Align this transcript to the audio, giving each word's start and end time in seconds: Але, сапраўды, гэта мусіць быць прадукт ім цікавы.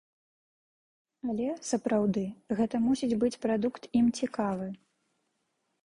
Але, 1.33 1.47
сапраўды, 1.73 2.23
гэта 2.63 2.75
мусіць 2.89 3.19
быць 3.23 3.33
прадукт 3.47 3.83
ім 4.05 4.13
цікавы. 4.19 4.67